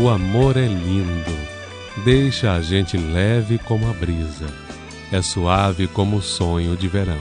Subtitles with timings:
[0.00, 1.36] O amor é lindo,
[2.04, 4.46] deixa a gente leve como a brisa,
[5.10, 7.20] é suave como o sonho de verão.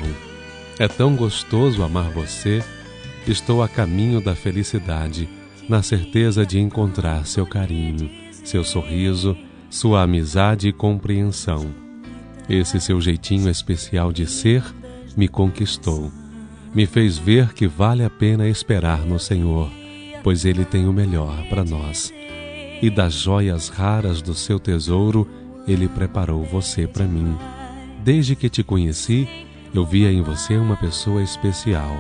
[0.78, 2.64] É tão gostoso amar você,
[3.28, 5.28] estou a caminho da felicidade,
[5.68, 8.12] na certeza de encontrar seu carinho,
[8.44, 9.36] seu sorriso,
[9.72, 11.74] sua amizade e compreensão.
[12.48, 14.64] Esse seu jeitinho especial de ser
[15.16, 16.12] me conquistou,
[16.76, 19.68] me fez ver que vale a pena esperar no Senhor,
[20.24, 22.16] pois Ele tem o melhor para nós
[22.82, 25.28] e das joias raras do seu tesouro,
[25.68, 27.36] ele preparou você para mim.
[28.04, 29.28] Desde que te conheci,
[29.74, 31.98] eu via em você uma pessoa especial,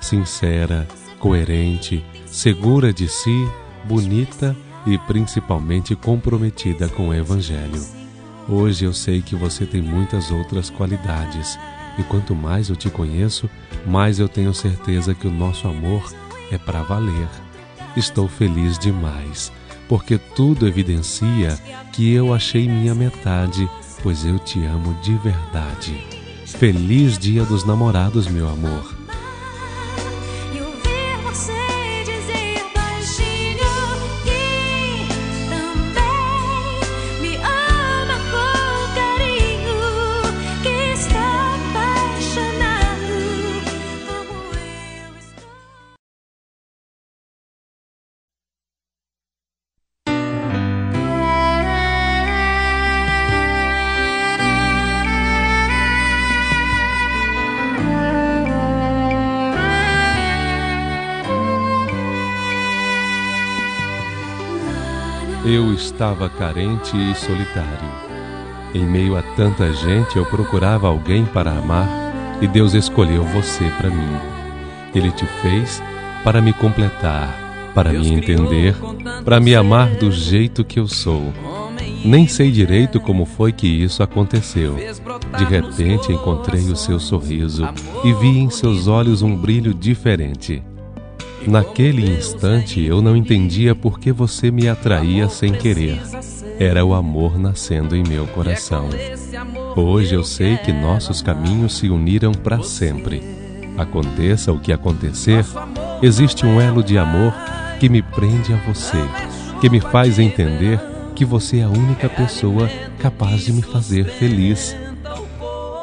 [0.00, 0.86] sincera,
[1.18, 3.48] coerente, segura de si,
[3.84, 7.82] bonita e principalmente comprometida com o Evangelho.
[8.48, 11.58] Hoje eu sei que você tem muitas outras qualidades,
[11.98, 13.48] e quanto mais eu te conheço,
[13.86, 16.12] mais eu tenho certeza que o nosso amor
[16.50, 17.28] é para valer.
[17.96, 19.52] Estou feliz demais
[19.94, 21.56] porque tudo evidencia
[21.92, 23.70] que eu achei minha metade,
[24.02, 25.96] pois eu te amo de verdade.
[26.44, 28.93] Feliz Dia dos Namorados, meu amor.
[65.46, 68.04] Eu estava carente e solitário.
[68.74, 71.86] Em meio a tanta gente, eu procurava alguém para amar
[72.40, 74.18] e Deus escolheu você para mim.
[74.94, 75.82] Ele te fez
[76.24, 78.74] para me completar, para me entender,
[79.22, 81.30] para me amar do jeito que eu sou.
[82.02, 84.76] Nem sei direito como foi que isso aconteceu.
[84.76, 87.68] De repente encontrei o seu sorriso
[88.02, 90.62] e vi em seus olhos um brilho diferente.
[91.46, 96.00] Naquele instante eu não entendia por que você me atraía sem querer.
[96.58, 98.88] Era o amor nascendo em meu coração.
[99.76, 103.22] Hoje eu sei que nossos caminhos se uniram para sempre.
[103.76, 105.44] Aconteça o que acontecer,
[106.00, 107.34] existe um elo de amor
[107.80, 108.98] que me prende a você,
[109.60, 110.80] que me faz entender
[111.14, 114.76] que você é a única pessoa capaz de me fazer feliz.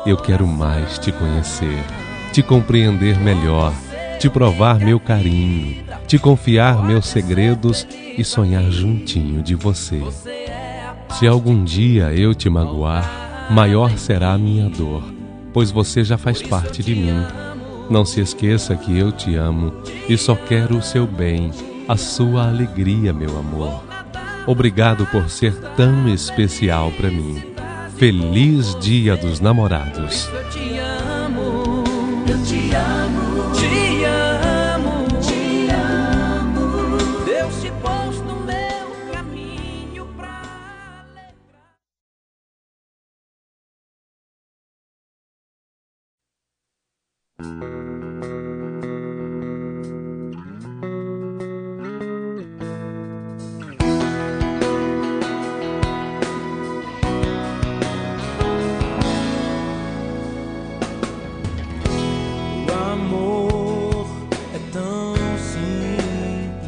[0.06, 1.84] Eu quero mais te conhecer,
[2.32, 3.74] te compreender melhor
[4.22, 10.00] te provar meu carinho, te confiar meus segredos e sonhar juntinho de você.
[11.18, 15.02] Se algum dia eu te magoar, maior será a minha dor,
[15.52, 17.26] pois você já faz parte de mim.
[17.90, 19.74] Não se esqueça que eu te amo
[20.08, 21.50] e só quero o seu bem,
[21.88, 23.84] a sua alegria, meu amor.
[24.46, 27.42] Obrigado por ser tão especial para mim.
[27.98, 30.30] Feliz Dia dos Namorados.
[30.32, 31.84] Eu te amo,
[32.28, 33.31] eu te amo.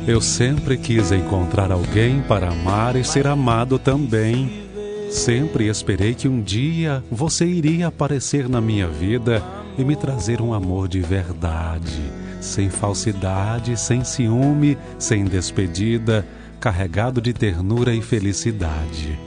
[0.05, 4.63] Eu sempre quis encontrar alguém para amar e ser amado também.
[5.09, 9.41] Sempre esperei que um dia você iria aparecer na minha vida
[9.77, 12.01] e me trazer um amor de verdade,
[12.41, 16.27] sem falsidade, sem ciúme, sem despedida,
[16.59, 19.17] carregado de ternura e felicidade.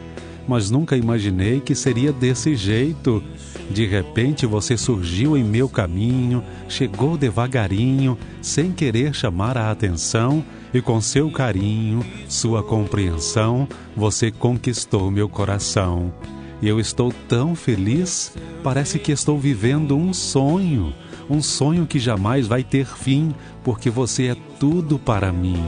[0.46, 3.22] Mas nunca imaginei que seria desse jeito.
[3.70, 10.80] De repente você surgiu em meu caminho, chegou devagarinho, sem querer chamar a atenção e
[10.80, 13.66] com seu carinho, sua compreensão,
[13.96, 16.12] você conquistou meu coração.
[16.62, 20.92] Eu estou tão feliz, parece que estou vivendo um sonho,
[21.28, 25.62] um sonho que jamais vai ter fim, porque você é tudo para mim.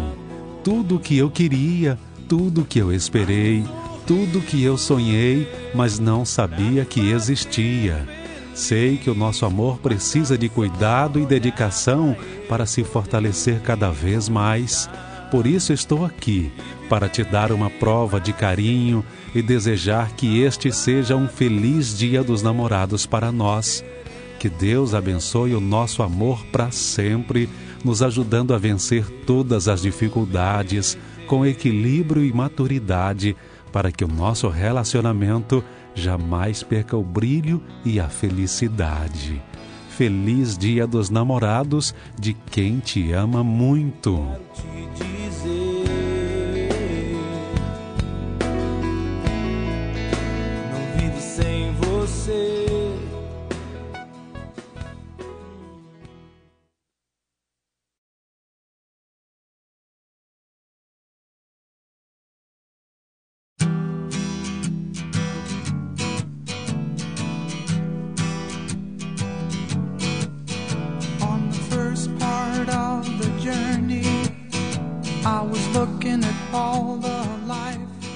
[0.64, 1.98] Tudo que eu queria,
[2.28, 3.64] tudo que eu esperei,
[4.08, 8.08] tudo que eu sonhei, mas não sabia que existia.
[8.54, 12.16] Sei que o nosso amor precisa de cuidado e dedicação
[12.48, 14.88] para se fortalecer cada vez mais.
[15.30, 16.50] Por isso estou aqui,
[16.88, 22.24] para te dar uma prova de carinho e desejar que este seja um feliz Dia
[22.24, 23.84] dos Namorados para nós.
[24.38, 27.46] Que Deus abençoe o nosso amor para sempre,
[27.84, 30.96] nos ajudando a vencer todas as dificuldades,
[31.26, 33.36] com equilíbrio e maturidade
[33.72, 35.62] para que o nosso relacionamento
[35.94, 39.42] jamais perca o brilho e a felicidade.
[39.90, 44.24] Feliz Dia dos Namorados de quem te ama muito.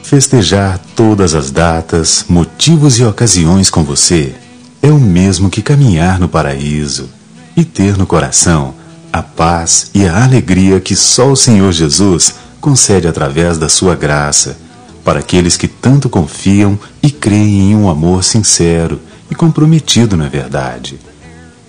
[0.03, 4.35] Festejar todas as datas, motivos e ocasiões com você
[4.83, 7.09] é o mesmo que caminhar no paraíso
[7.57, 8.75] e ter no coração
[9.13, 14.57] a paz e a alegria que só o Senhor Jesus concede através da sua graça
[15.05, 19.01] para aqueles que tanto confiam e creem em um amor sincero
[19.31, 20.99] e comprometido na verdade.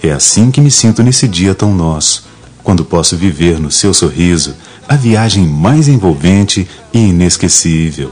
[0.01, 2.25] É assim que me sinto nesse dia tão nosso,
[2.63, 4.55] quando posso viver no seu sorriso
[4.87, 8.11] a viagem mais envolvente e inesquecível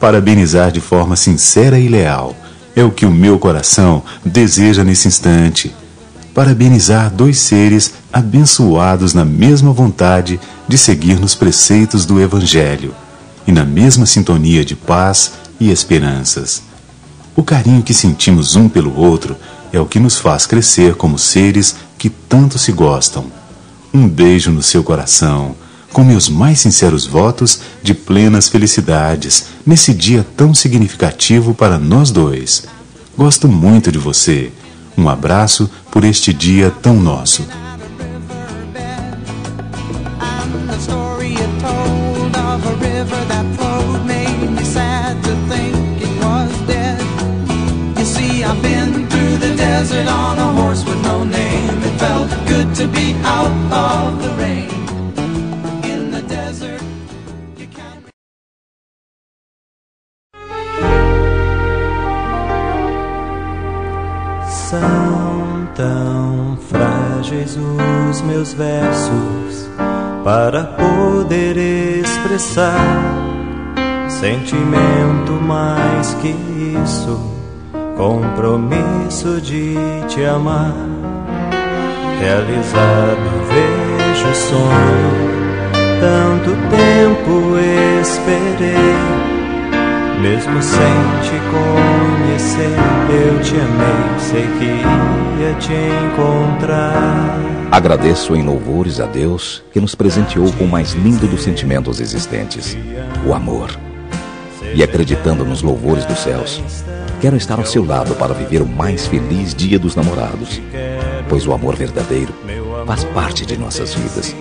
[0.00, 2.36] Parabenizar de forma sincera e leal
[2.76, 5.74] é o que o meu coração deseja nesse instante.
[6.32, 12.94] Parabenizar dois seres abençoados na mesma vontade de seguir nos preceitos do Evangelho
[13.44, 16.62] e na mesma sintonia de paz e esperanças.
[17.34, 19.36] O carinho que sentimos um pelo outro
[19.72, 23.26] é o que nos faz crescer como seres que tanto se gostam.
[23.92, 25.56] Um beijo no seu coração
[25.98, 32.62] com meus mais sinceros votos de plenas felicidades nesse dia tão significativo para nós dois.
[33.16, 34.52] Gosto muito de você.
[34.96, 37.44] Um abraço por este dia tão nosso.
[52.74, 54.67] to be out of the rain.
[70.28, 72.76] Para poder expressar
[74.10, 76.36] sentimento mais que
[76.84, 77.18] isso,
[77.96, 79.74] compromisso de
[80.06, 80.74] te amar.
[82.20, 85.14] Realizado vejo o sonho,
[85.98, 87.56] tanto tempo
[88.02, 88.98] esperei
[90.20, 90.78] mesmo sem
[91.22, 92.76] te conhecer,
[93.08, 97.57] eu te amei, sei que ia te encontrar.
[97.70, 102.76] Agradeço em louvores a Deus que nos presenteou com o mais lindo dos sentimentos existentes,
[103.26, 103.78] o amor.
[104.74, 106.62] E acreditando nos louvores dos céus,
[107.20, 110.62] quero estar ao seu lado para viver o mais feliz dia dos namorados,
[111.28, 112.32] pois o amor verdadeiro
[112.86, 114.34] faz parte de nossas vidas.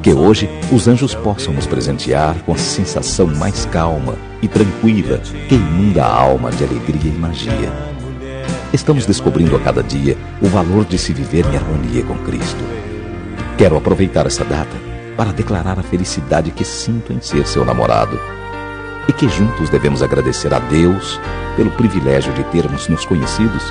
[0.00, 5.18] Que hoje os anjos possam nos presentear com a sensação mais calma e tranquila
[5.48, 7.87] que inunda a alma de alegria e magia.
[8.72, 12.62] Estamos descobrindo a cada dia o valor de se viver em harmonia com Cristo.
[13.56, 14.76] Quero aproveitar essa data
[15.16, 18.18] para declarar a felicidade que sinto em ser seu namorado
[19.08, 21.18] e que juntos devemos agradecer a Deus
[21.56, 23.62] pelo privilégio de termos nos conhecidos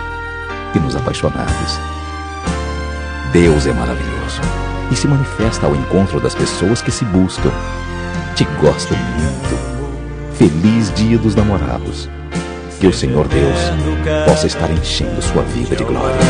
[0.75, 1.79] e nos apaixonados.
[3.31, 4.41] Deus é maravilhoso
[4.91, 7.51] e se manifesta ao encontro das pessoas que se buscam.
[8.35, 10.35] Te gosto muito.
[10.37, 12.09] Feliz Dia dos Namorados.
[12.79, 13.59] Que o Senhor Deus
[14.25, 16.23] possa estar enchendo sua vida de glórias.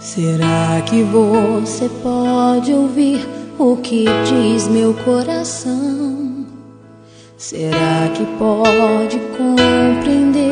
[0.00, 3.26] Será que você pode ouvir
[3.58, 6.44] o que diz meu coração?
[7.38, 10.51] Será que pode compreender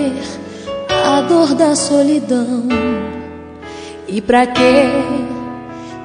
[1.20, 2.66] a dor da solidão?
[4.08, 4.84] E para que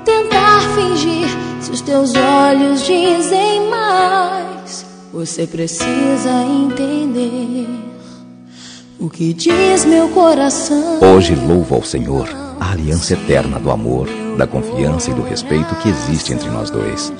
[0.03, 1.29] tentar fingir
[1.61, 4.85] se os teus olhos dizem mais?
[5.13, 7.65] Você precisa entender
[8.99, 10.99] o que diz meu coração.
[11.01, 12.27] Hoje louvo ao Senhor
[12.59, 17.13] a aliança eterna do amor, da confiança e do respeito que existe entre nós dois.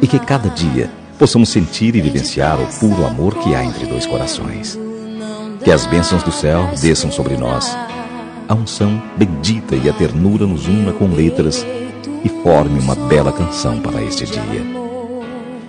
[0.00, 0.88] E que cada dia
[1.18, 4.78] possamos sentir e vivenciar o puro amor que há entre dois corações.
[5.64, 7.76] Que as bênçãos do céu desçam sobre nós.
[8.48, 11.64] A unção bendita e a ternura nos una com letras
[12.24, 14.62] e forme uma bela canção para este dia.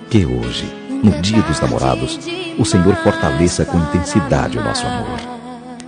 [0.09, 2.19] Que hoje no dia dos namorados,
[2.59, 5.19] o Senhor fortaleça com intensidade o nosso amor.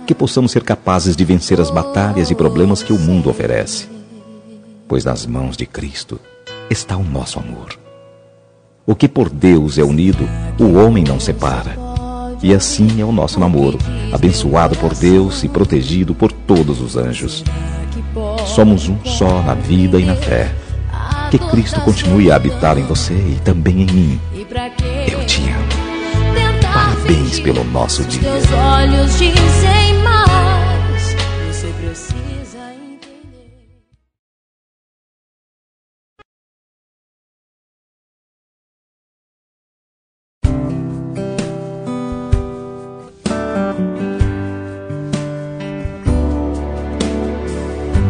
[0.04, 3.88] Que possamos ser capazes de vencer as batalhas e problemas que o mundo oferece.
[4.88, 6.20] Pois nas mãos de Cristo
[6.68, 7.78] está o nosso amor.
[8.84, 11.83] O que por Deus é unido, o homem não separa.
[12.44, 13.78] E assim é o nosso namoro,
[14.12, 17.42] abençoado por Deus e protegido por todos os anjos.
[18.44, 20.52] Somos um só na vida e na fé.
[21.30, 24.20] Que Cristo continue a habitar em você e também em mim.
[25.10, 26.60] Eu te amo.
[26.70, 28.20] Parabéns pelo nosso dia.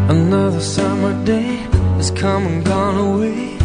[0.07, 1.61] Another summer day
[1.97, 3.57] has come and gone away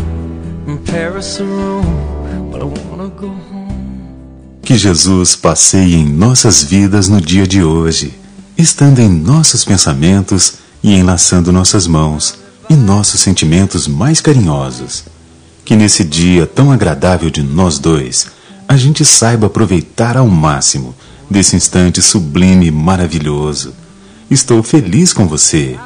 [0.64, 4.62] from Paris or Rome, but I wanna go home.
[4.62, 8.14] Que Jesus passeie em nossas vidas no dia de hoje,
[8.58, 12.36] estando em nossos pensamentos e enlaçando nossas mãos
[12.70, 15.04] e nossos sentimentos mais carinhosos.
[15.66, 18.28] Que nesse dia tão agradável de nós dois,
[18.66, 20.96] a gente saiba aproveitar ao máximo
[21.30, 23.74] desse instante sublime e maravilhoso.
[24.32, 25.78] Estou feliz com você.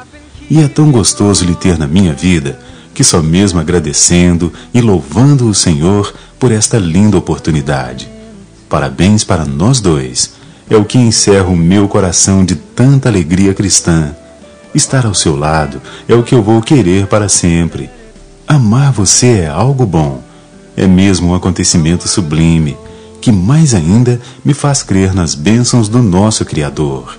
[0.50, 2.58] E é tão gostoso lhe ter na minha vida
[2.94, 8.08] que só mesmo agradecendo e louvando o Senhor por esta linda oportunidade.
[8.68, 10.32] Parabéns para nós dois.
[10.70, 14.14] É o que encerra o meu coração de tanta alegria cristã.
[14.74, 17.90] Estar ao seu lado é o que eu vou querer para sempre.
[18.46, 20.22] Amar você é algo bom.
[20.76, 22.76] É mesmo um acontecimento sublime,
[23.20, 27.16] que mais ainda me faz crer nas bênçãos do nosso Criador.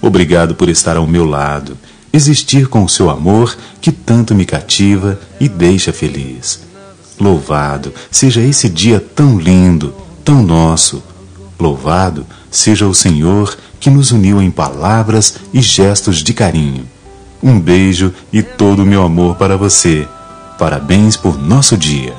[0.00, 1.76] Obrigado por estar ao meu lado
[2.12, 6.60] existir com o seu amor que tanto me cativa e deixa feliz.
[7.20, 11.02] Louvado seja esse dia tão lindo, tão nosso.
[11.58, 16.84] Louvado seja o Senhor que nos uniu em palavras e gestos de carinho.
[17.42, 20.06] Um beijo e todo o meu amor para você.
[20.58, 22.14] Parabéns por nosso dia.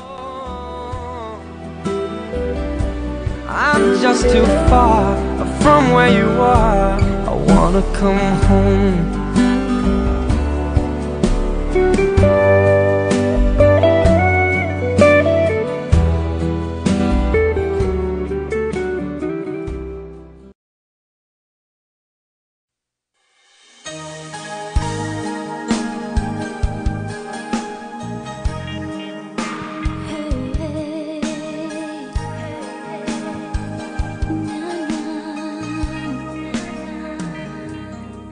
[3.47, 5.15] I'm just too far
[5.61, 6.97] from where you are.
[7.27, 9.18] I wanna come home.
[11.99, 12.48] Thank you.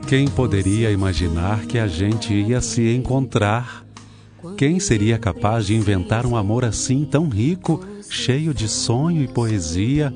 [0.07, 3.85] Quem poderia imaginar que a gente ia se encontrar?
[4.55, 10.13] Quem seria capaz de inventar um amor assim tão rico, cheio de sonho e poesia?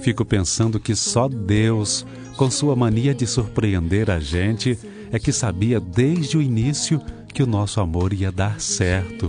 [0.00, 2.06] Fico pensando que só Deus,
[2.38, 4.78] com sua mania de surpreender a gente,
[5.12, 6.98] é que sabia desde o início
[7.34, 9.28] que o nosso amor ia dar certo.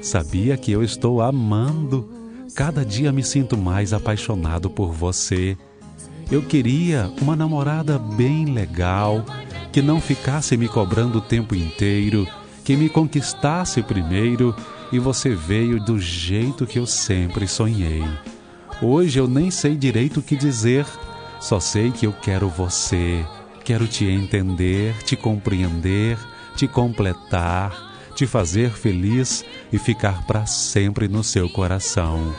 [0.00, 2.10] Sabia que eu estou amando.
[2.54, 5.58] Cada dia me sinto mais apaixonado por você.
[6.30, 9.24] Eu queria uma namorada bem legal,
[9.72, 12.26] que não ficasse me cobrando o tempo inteiro,
[12.64, 14.54] que me conquistasse primeiro
[14.90, 18.02] e você veio do jeito que eu sempre sonhei.
[18.82, 20.84] Hoje eu nem sei direito o que dizer,
[21.40, 23.24] só sei que eu quero você,
[23.64, 26.18] quero te entender, te compreender,
[26.56, 32.34] te completar, te fazer feliz e ficar para sempre no seu coração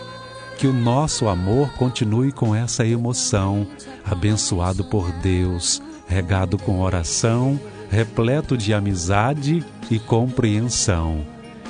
[0.57, 3.67] que o nosso amor continue com essa emoção,
[4.03, 7.59] abençoado por Deus, regado com oração,
[7.91, 11.23] repleto de amizade e compreensão.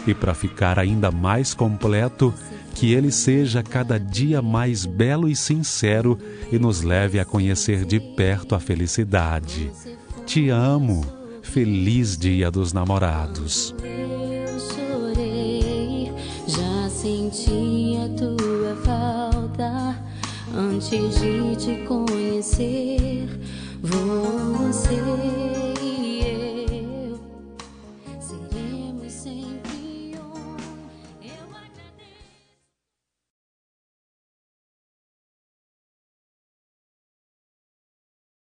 [0.08, 2.34] E para ficar ainda mais completo,
[2.75, 6.17] que ele seja cada dia mais belo e sincero
[6.50, 9.70] e nos leve a conhecer de perto a felicidade.
[10.25, 11.06] Te amo.
[11.41, 13.74] Feliz Dia dos Namorados.
[13.82, 16.12] Eu chorei,
[16.46, 18.56] já senti a tua
[20.57, 23.27] antes de te conhecer.
[23.83, 25.46] Você